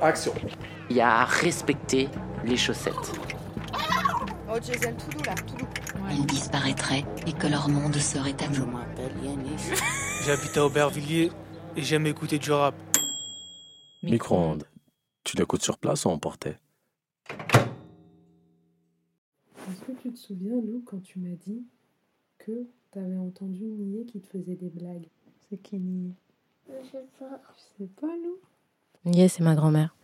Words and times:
Action. 0.00 0.32
Il 0.90 0.96
y 0.96 1.00
a 1.00 1.20
à 1.20 1.24
respecter 1.24 2.08
les 2.44 2.56
chaussettes. 2.56 2.94
Oh, 4.48 4.58
Jason, 4.62 4.94
tout 4.94 5.16
doux 5.16 5.24
là, 5.24 5.34
tout 5.34 5.56
doux. 5.56 5.66
Ils 6.10 6.26
disparaîtraient 6.26 7.04
et 7.26 7.32
que 7.32 7.46
leur 7.46 7.68
monde 7.68 7.94
serait 7.96 8.34
à 8.42 8.48
nous. 8.48 8.66
J'habite 10.24 10.56
à 10.56 10.66
Aubervilliers 10.66 11.30
et 11.76 11.82
j'aime 11.82 12.06
écouter 12.06 12.38
du 12.38 12.50
rap. 12.52 12.74
Micro-ondes. 14.02 14.64
Tu 15.24 15.36
l'écoutes 15.36 15.62
sur 15.62 15.78
place 15.78 16.04
ou 16.04 16.08
emporté 16.08 16.56
Est-ce 19.70 19.84
que 19.86 19.92
tu 20.02 20.12
te 20.12 20.18
souviens, 20.18 20.60
Lou, 20.60 20.82
quand 20.84 21.00
tu 21.00 21.20
m'as 21.20 21.36
dit 21.36 21.62
que 22.38 22.66
tu 22.92 22.98
avais 22.98 23.16
entendu 23.16 23.64
Nier 23.64 24.04
qui 24.04 24.20
te 24.20 24.26
faisait 24.26 24.56
des 24.56 24.70
blagues? 24.70 25.06
C'est 25.48 25.58
qui 25.58 25.78
Nier 25.78 26.12
Je 26.68 26.88
sais 26.90 27.04
pas. 27.18 27.40
Tu 27.56 27.84
sais 27.84 27.90
pas, 28.00 28.06
Lou 28.06 28.38
Nier, 29.04 29.28
c'est 29.28 29.42
ma 29.42 29.54
grand-mère. 29.54 29.94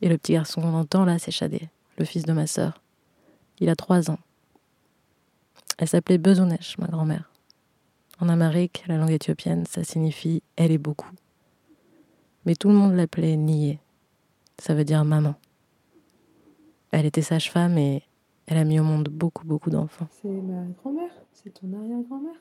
Et 0.00 0.08
le 0.08 0.16
petit 0.16 0.32
garçon 0.32 0.62
qu'on 0.62 0.74
entend 0.74 1.04
là, 1.04 1.18
c'est 1.18 1.30
Chadé, 1.30 1.68
le 1.98 2.04
fils 2.04 2.24
de 2.24 2.32
ma 2.32 2.46
sœur. 2.46 2.82
Il 3.58 3.68
a 3.68 3.76
trois 3.76 4.10
ans. 4.10 4.18
Elle 5.78 5.88
s'appelait 5.88 6.18
Bezounesh, 6.18 6.78
ma 6.78 6.86
grand-mère. 6.86 7.30
En 8.18 8.28
amérique, 8.28 8.84
la 8.86 8.96
langue 8.96 9.10
éthiopienne, 9.10 9.64
ça 9.66 9.84
signifie 9.84 10.42
elle 10.56 10.72
est 10.72 10.78
beaucoup. 10.78 11.10
Mais 12.44 12.54
tout 12.54 12.68
le 12.68 12.74
monde 12.74 12.94
l'appelait 12.94 13.36
Nié. 13.36 13.78
Ça 14.58 14.74
veut 14.74 14.84
dire 14.84 15.04
maman. 15.04 15.34
Elle 16.90 17.06
était 17.06 17.22
sage-femme 17.22 17.78
et 17.78 18.02
elle 18.46 18.56
a 18.58 18.64
mis 18.64 18.80
au 18.80 18.84
monde 18.84 19.08
beaucoup, 19.08 19.46
beaucoup 19.46 19.70
d'enfants. 19.70 20.08
C'est 20.22 20.28
ma 20.28 20.64
grand-mère 20.82 21.12
C'est 21.32 21.50
ton 21.50 21.72
arrière-grand-mère 21.72 22.40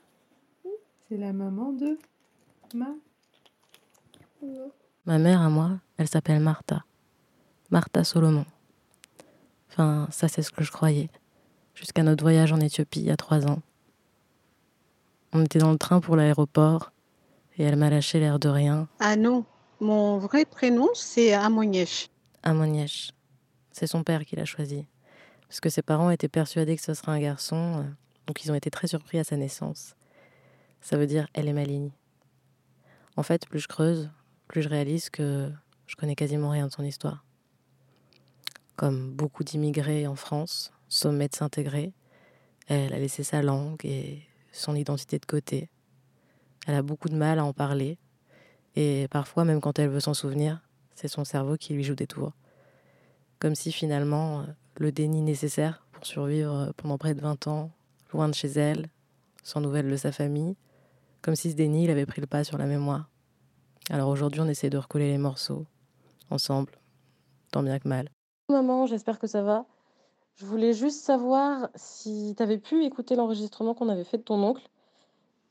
C'est 1.08 1.18
la 1.18 1.34
maman 1.34 1.72
de 1.74 1.98
ma 2.74 2.94
Non. 4.44 4.72
Ma 5.06 5.18
mère, 5.18 5.42
à 5.42 5.50
moi, 5.50 5.80
elle 5.98 6.08
s'appelle 6.08 6.40
Martha. 6.40 6.84
Martha 7.72 8.04
Solomon. 8.04 8.46
Enfin, 9.70 10.08
ça, 10.12 10.28
c'est 10.28 10.42
ce 10.42 10.52
que 10.52 10.64
je 10.64 10.72
croyais. 10.72 11.10
Jusqu'à 11.76 12.04
notre 12.04 12.24
voyage 12.24 12.52
en 12.52 12.60
Éthiopie 12.60 13.00
il 13.00 13.06
y 13.06 13.12
a 13.12 13.18
trois 13.18 13.46
ans. 13.48 13.62
On 15.32 15.44
était 15.44 15.60
dans 15.60 15.72
le 15.72 15.78
train 15.78 16.02
pour 16.02 16.16
l'aéroport 16.16 16.92
et 17.58 17.64
elle 17.64 17.76
m'a 17.76 17.90
lâché 17.90 18.20
l'air 18.20 18.40
de 18.40 18.50
rien. 18.50 18.88
Ah 19.00 19.16
non, 19.16 19.46
mon 19.80 20.18
vrai 20.18 20.44
prénom 20.44 20.90
c'est 20.94 21.34
Amoniesh. 21.34 22.10
Amonièche. 22.44 23.12
C'est 23.72 23.88
son 23.88 24.04
père 24.04 24.26
qui 24.26 24.36
l'a 24.36 24.46
choisi. 24.46 24.86
Parce 25.48 25.62
que 25.62 25.70
ses 25.70 25.82
parents 25.82 26.10
étaient 26.10 26.28
persuadés 26.28 26.76
que 26.76 26.82
ce 26.82 26.94
serait 26.94 27.12
un 27.12 27.20
garçon, 27.20 27.80
euh, 27.80 27.84
donc 28.28 28.44
ils 28.44 28.52
ont 28.52 28.56
été 28.56 28.70
très 28.70 28.88
surpris 28.88 29.20
à 29.20 29.24
sa 29.24 29.38
naissance. 29.38 29.96
Ça 30.82 30.98
veut 30.98 31.08
dire 31.08 31.28
elle 31.34 31.48
est 31.48 31.54
maligne. 31.54 31.92
En 33.16 33.24
fait, 33.24 33.48
plus 33.48 33.60
je 33.60 33.68
creuse, 33.68 34.10
plus 34.50 34.64
je 34.64 34.70
réalise 34.70 35.10
que 35.10 35.50
je 35.88 35.96
connais 35.96 36.16
quasiment 36.16 36.50
rien 36.50 36.68
de 36.68 36.72
son 36.74 36.84
histoire. 36.84 37.24
Comme 38.76 39.12
beaucoup 39.12 39.44
d'immigrés 39.44 40.08
en 40.08 40.16
France, 40.16 40.74
sommet 40.90 41.30
de 41.30 41.36
s'intégrer, 41.36 41.94
elle 42.68 42.94
a 42.94 43.00
laissé 43.00 43.24
sa 43.24 43.42
langue 43.42 43.86
et 43.86 44.24
son 44.52 44.76
identité 44.76 45.20
de 45.20 45.26
côté. 45.26 45.70
Elle 46.68 46.76
a 46.76 46.82
beaucoup 46.82 47.10
de 47.10 47.16
mal 47.16 47.40
à 47.40 47.46
en 47.46 47.54
parler, 47.54 47.98
et 48.76 49.08
parfois, 49.10 49.46
même 49.46 49.62
quand 49.62 49.80
elle 49.80 49.90
veut 49.90 50.00
s'en 50.00 50.14
souvenir, 50.14 50.62
c'est 50.96 51.08
son 51.08 51.24
cerveau 51.24 51.56
qui 51.56 51.74
lui 51.74 51.84
joue 51.84 51.96
des 51.96 52.08
tours. 52.08 52.34
Comme 53.40 53.56
si 53.56 53.72
finalement, 53.72 54.42
euh, 54.42 54.44
le 54.78 54.92
déni 54.92 55.22
nécessaire 55.22 55.86
pour 55.92 56.06
survivre 56.06 56.54
euh, 56.54 56.72
pendant 56.76 56.98
près 56.98 57.14
de 57.14 57.22
20 57.22 57.48
ans, 57.48 57.72
loin 58.14 58.28
de 58.28 58.34
chez 58.34 58.50
elle, 58.50 58.90
sans 59.44 59.62
nouvelles 59.62 59.90
de 59.90 59.96
sa 59.96 60.12
famille, 60.12 60.56
comme 61.22 61.36
si 61.36 61.52
ce 61.52 61.56
déni 61.56 61.86
il 61.86 61.90
avait 61.90 62.06
pris 62.06 62.22
le 62.22 62.28
pas 62.28 62.44
sur 62.44 62.58
la 62.58 62.66
mémoire. 62.66 63.09
Alors 63.90 64.10
aujourd'hui, 64.10 64.42
on 64.42 64.48
essaie 64.48 64.70
de 64.70 64.78
recoller 64.78 65.12
les 65.12 65.18
morceaux, 65.18 65.66
ensemble, 66.30 66.74
tant 67.52 67.64
bien 67.64 67.80
que 67.80 67.88
mal. 67.88 68.10
Maman, 68.50 68.86
j'espère 68.86 69.20
que 69.20 69.28
ça 69.28 69.42
va. 69.42 69.66
Je 70.36 70.46
voulais 70.46 70.74
juste 70.74 71.04
savoir 71.04 71.70
si 71.76 72.34
tu 72.38 72.44
avais 72.44 72.60
pu 72.60 72.86
écouter 72.86 73.16
l'enregistrement 73.16 73.74
qu'on 73.74 73.90
avait 73.90 74.04
fait 74.04 74.18
de 74.18 74.24
ton 74.24 74.42
oncle 74.42 74.70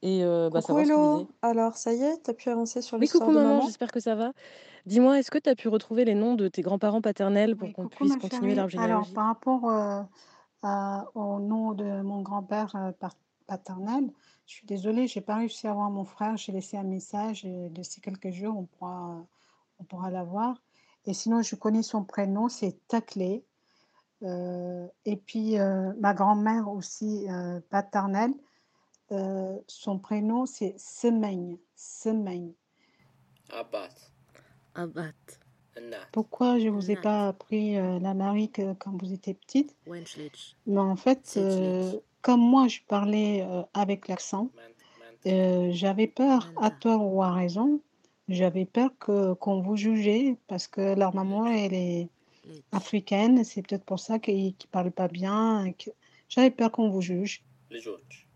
et 0.02 0.24
euh, 0.24 0.48
bah, 0.50 0.62
Coucou 0.62 0.78
Hello, 0.78 1.28
alors 1.42 1.76
ça 1.76 1.92
y 1.92 2.02
est, 2.02 2.22
t'as 2.22 2.32
pu 2.32 2.48
avancer 2.48 2.80
sur 2.80 2.96
Oui, 2.96 3.02
l'histoire 3.02 3.26
coucau 3.26 3.36
de 3.36 3.42
maman, 3.42 3.54
maman 3.56 3.66
j'espère 3.66 3.90
que 3.90 4.00
ça 4.00 4.14
va. 4.14 4.32
Dis-moi, 4.86 5.18
est-ce 5.18 5.30
que 5.30 5.38
tu 5.38 5.50
as 5.50 5.56
pu 5.56 5.68
retrouver 5.68 6.04
les 6.04 6.14
noms 6.14 6.36
de 6.36 6.46
tes 6.48 6.62
grands-parents 6.62 7.02
paternels 7.02 7.56
pour 7.56 7.66
Oui, 7.68 7.74
qu'on 7.74 7.88
coucou 7.88 8.04
puisse 8.04 8.16
continuer 8.16 8.54
l'arbre 8.54 8.78
Alors 8.78 9.08
par 9.12 9.26
rapport 9.26 9.68
euh, 9.68 10.02
au 11.14 11.40
nom 11.40 11.72
de 11.72 12.00
mon 12.02 12.22
grand-père 12.22 12.74
euh, 12.76 12.92
paternel, 13.46 14.10
je 14.48 14.54
suis 14.54 14.66
désolée, 14.66 15.06
j'ai 15.06 15.20
pas 15.20 15.36
réussi 15.36 15.68
à 15.68 15.74
voir 15.74 15.90
mon 15.90 16.04
frère. 16.04 16.36
J'ai 16.38 16.52
laissé 16.52 16.78
un 16.78 16.82
message, 16.82 17.44
et 17.44 17.68
d'ici 17.68 18.00
quelques 18.00 18.30
jours 18.30 18.56
on 18.56 18.64
pourra, 18.64 19.24
on 19.78 19.84
pourra 19.84 20.10
l'avoir. 20.10 20.56
Et 21.04 21.12
sinon, 21.12 21.42
je 21.42 21.54
connais 21.54 21.82
son 21.82 22.02
prénom, 22.02 22.48
c'est 22.48 22.76
Taclé. 22.88 23.44
Euh, 24.22 24.88
et 25.04 25.16
puis 25.16 25.58
euh, 25.58 25.92
ma 26.00 26.12
grand-mère 26.12 26.68
aussi 26.68 27.26
euh, 27.30 27.60
paternelle, 27.70 28.34
euh, 29.12 29.56
son 29.68 30.00
prénom 30.00 30.44
c'est 30.44 30.74
Semeigne. 30.76 31.56
Semeigne. 31.76 32.52
Abat. 33.50 33.90
Abat, 34.74 35.12
Nat. 35.80 36.08
Pourquoi 36.10 36.58
je 36.58 36.66
ne 36.66 36.70
vous 36.70 36.90
ai 36.90 36.96
pas 36.96 37.28
appris 37.28 37.76
euh, 37.76 38.00
l'amérique 38.00 38.58
euh, 38.58 38.74
quand 38.78 39.00
vous 39.00 39.12
étiez 39.12 39.34
petite? 39.34 39.76
Mais 40.66 40.80
en 40.80 40.96
fait, 40.96 41.34
euh. 41.36 41.92
Comme 42.22 42.40
moi 42.40 42.68
je 42.68 42.80
parlais 42.88 43.42
euh, 43.42 43.62
avec 43.74 44.08
l'accent, 44.08 44.50
euh, 45.26 45.70
j'avais 45.72 46.06
peur, 46.06 46.50
à 46.60 46.70
tort 46.70 47.04
ou 47.12 47.22
à 47.22 47.32
raison, 47.32 47.80
j'avais 48.28 48.64
peur 48.66 48.90
que 48.98 49.34
qu'on 49.34 49.60
vous 49.60 49.76
jugeait 49.76 50.36
parce 50.46 50.66
que 50.68 50.94
leur 50.94 51.14
maman 51.14 51.46
elle 51.46 51.74
est 51.74 52.08
Lich, 52.44 52.62
africaine, 52.72 53.44
c'est 53.44 53.62
peut-être 53.62 53.84
pour 53.84 54.00
ça 54.00 54.18
qu'ils 54.18 54.46
ne 54.46 54.66
parlent 54.70 54.90
pas 54.92 55.08
bien. 55.08 55.72
que- 55.78 55.90
J'avais 56.28 56.50
peur 56.50 56.70
qu'on 56.72 56.88
vous 56.90 57.00
juge. 57.02 57.42
Les 57.70 57.80
Georges. 57.80 58.26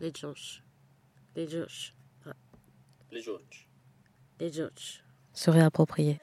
les 0.00 0.12
Josh, 0.14 0.62
les 1.34 1.48
Josh, 1.48 1.94
Les 3.10 3.22
Georges. 3.22 3.68
les 4.40 4.52
Josh. 4.52 5.02
Se 5.32 5.50
réapproprier. 5.50 6.18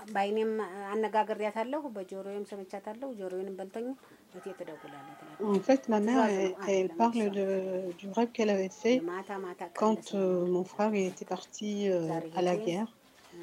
ምንድን 0.00 0.08
ነው 0.08 0.08
ስላት 0.08 0.08
በጆሮዬም 0.08 0.14
በአይኔም 0.14 0.52
አነጋግሬያታለሁ፣ 0.92 1.82
በጆሮዬም 1.96 2.44
ሰምቻታለሁ፣ 2.50 3.08
ጆሮዬንም 3.20 3.56
በልቶኝ 3.58 3.86
እቴ 4.34 4.44
ትደውላለች 4.58 5.18
ትላለች። 5.20 5.40
En 5.48 5.60
fait, 5.60 5.82
ma 5.88 5.98
mère, 6.00 6.18
ትእዛዝ 6.18 6.38
elle, 6.38 6.50
ነው 6.50 6.60
elle 6.68 6.88
አይደለም 6.88 6.98
parle 7.00 7.22
እሷ። 7.22 7.34
de- 7.36 7.92
du 8.00 8.06
rêve 8.10 8.32
qu'elle 8.32 8.50
avait 8.50 8.74
fait 8.82 8.98
ማታ 9.10 9.30
ማታ 9.44 9.60
ቀን 9.66 9.78
quand 9.80 10.02
ለሰው 10.02 10.20
euh, 10.20 10.46
mon 10.54 10.64
frère 10.64 10.92
il 10.94 11.06
était 11.12 11.28
parti 11.36 11.70
euh, 11.88 12.00
ዛሬ 12.10 12.26
à 12.38 12.42
la 12.42 12.54
ሄጄ 12.54 12.64
guerre 12.66 12.92
እ፣ 13.34 13.40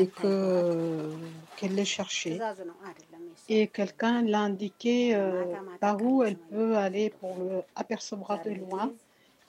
et 0.00 0.06
መታ 0.06 0.18
que 0.18 0.30
ይተዋት 0.30 1.56
qu'elle 1.56 1.74
le 1.74 1.84
cherchait. 1.96 2.34
ትእዛዝ 2.34 2.58
ነው 2.70 2.76
አይደለም 2.88 3.22
የእሷ። 3.28 3.44
Et 3.56 3.62
quelqu'un 3.78 4.16
l'a 4.32 4.42
indiqué 4.50 4.96
euh, 5.14 5.24
ማታ 5.34 5.56
ማታ 5.68 5.80
par 5.84 5.96
ቀን 5.96 6.06
où 6.06 6.12
elle 6.28 6.38
ለሰው 6.38 6.50
peut 6.52 6.72
aller 6.86 7.06
pour 7.20 7.32
le 7.42 7.50
apercevoir 7.82 8.36
ዛሬ 8.38 8.44
de 8.46 8.52
ሄጄ 8.54 8.62
loin. 8.64 8.86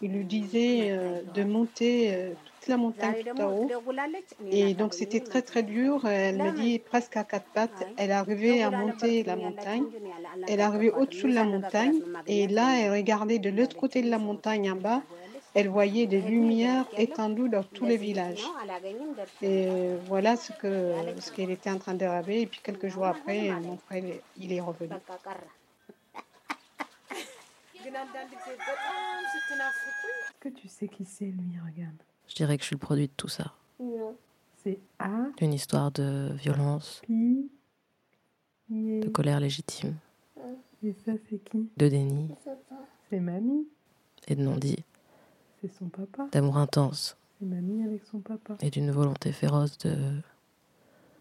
il 0.02 0.12
lui 0.12 0.24
disait 0.24 0.90
euh, 0.90 1.22
de 1.32 1.44
monter 1.44 2.12
euh, 2.12 2.32
toute 2.58 2.68
la 2.68 2.76
montagne 2.76 3.22
tout 3.24 3.40
en 3.40 3.52
haut. 3.52 3.70
Et 4.50 4.74
donc 4.74 4.94
c'était 4.94 5.20
très 5.20 5.42
très 5.42 5.62
dur. 5.62 6.04
Elle 6.06 6.38
me 6.38 6.50
dit 6.50 6.80
presque 6.80 7.16
à 7.16 7.24
quatre 7.24 7.46
pattes. 7.54 7.86
Elle 7.96 8.10
arrivait 8.10 8.62
à 8.62 8.70
monter 8.70 9.22
la 9.22 9.36
montagne. 9.36 9.84
Elle 10.48 10.60
arrivait 10.60 10.90
au-dessous 10.90 11.28
de 11.28 11.34
la 11.34 11.44
montagne. 11.44 12.00
Et 12.26 12.48
là, 12.48 12.80
elle 12.80 12.92
regardait 12.92 13.38
de 13.38 13.50
l'autre 13.50 13.76
côté 13.76 14.02
de 14.02 14.10
la 14.10 14.18
montagne 14.18 14.70
en 14.72 14.76
bas. 14.76 15.02
Elle 15.54 15.68
voyait 15.68 16.06
des 16.06 16.20
lumières 16.20 16.86
étendues 16.96 17.48
dans 17.48 17.62
tous 17.62 17.84
les 17.84 17.98
villages. 17.98 18.42
Et 19.42 19.66
euh, 19.68 19.98
voilà 20.06 20.34
ce 20.36 20.50
qu'elle 20.52 21.14
ce 21.20 21.30
qu'elle 21.30 21.50
était 21.50 21.70
en 21.70 21.78
train 21.78 21.94
de 21.94 22.06
rêver. 22.06 22.40
Et 22.40 22.46
puis 22.46 22.60
quelques 22.62 22.88
jours 22.88 23.04
après, 23.04 23.50
mon 23.50 23.76
frère, 23.76 24.02
il 24.36 24.52
est 24.52 24.60
revenu. 24.60 24.94
Est-ce 29.12 30.38
que 30.40 30.48
tu 30.48 30.68
sais 30.68 30.88
qui 30.88 31.04
c'est 31.04 31.26
lui 31.26 31.58
Regarde. 31.64 31.94
Je 32.28 32.34
dirais 32.34 32.56
que 32.56 32.62
je 32.62 32.68
suis 32.68 32.74
le 32.76 32.80
produit 32.80 33.08
de 33.08 33.12
tout 33.16 33.28
ça. 33.28 33.52
Non. 33.80 34.16
C'est 34.62 34.78
A, 34.98 35.26
Une 35.40 35.52
histoire 35.52 35.90
de 35.90 36.30
violence, 36.34 37.02
Pi, 37.04 37.50
de 38.70 39.08
colère 39.08 39.40
légitime, 39.40 39.96
Et 40.84 40.94
ça, 41.04 41.12
c'est 41.28 41.38
qui? 41.38 41.68
De 41.76 41.88
déni. 41.88 42.30
C'est 43.10 43.20
mamie. 43.20 43.66
et 44.28 44.36
de 44.36 44.42
non-dit, 44.42 44.84
C'est 45.60 45.68
son 45.68 45.88
papa. 45.88 46.28
d'amour 46.32 46.56
intense 46.58 47.16
C'est 47.38 47.44
mamie 47.46 47.84
avec 47.84 48.04
son 48.04 48.20
papa. 48.20 48.56
et 48.60 48.70
d'une 48.70 48.90
volonté 48.92 49.32
féroce 49.32 49.76
de 49.78 49.96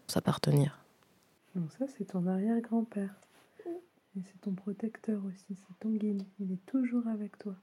s'appartenir. 0.06 0.78
Donc 1.56 1.70
ça, 1.78 1.84
c'est 1.98 2.04
ton 2.04 2.26
arrière-grand-père. 2.26 3.12
Et 4.16 4.20
c'est 4.24 4.40
ton 4.42 4.52
protecteur 4.54 5.22
aussi, 5.24 5.56
c'est 5.56 5.78
ton 5.80 5.90
guide. 5.90 6.22
Il 6.38 6.52
est 6.52 6.66
toujours 6.66 7.06
avec 7.08 7.38
toi. 7.38 7.54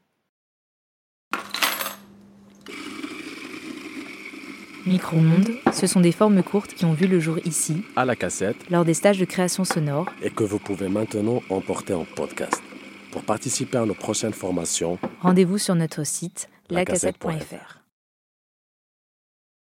Micro-ondes, 4.85 5.51
ce 5.73 5.85
sont 5.87 5.99
des 5.99 6.11
formes 6.11 6.41
courtes 6.41 6.73
qui 6.73 6.85
ont 6.85 6.93
vu 6.93 7.05
le 7.05 7.19
jour 7.19 7.37
ici, 7.45 7.83
À 7.95 8.05
la 8.05 8.15
cassette 8.15 8.69
lors 8.71 8.85
des 8.85 8.93
stages 8.95 9.19
de 9.19 9.25
création 9.25 9.63
sonore, 9.63 10.07
et 10.23 10.31
que 10.31 10.43
vous 10.43 10.57
pouvez 10.57 10.89
maintenant 10.89 11.41
emporter 11.49 11.93
en 11.93 12.05
podcast. 12.05 12.63
Pour 13.11 13.23
participer 13.23 13.77
à 13.77 13.85
nos 13.85 13.93
prochaines 13.93 14.33
formations, 14.33 14.97
Rendez-vous 15.21 15.57
sur 15.57 15.75
notre 15.75 16.03
site 16.05 16.49
lacassette.fr. 16.69 17.27
lacassette.fr. 17.27 17.78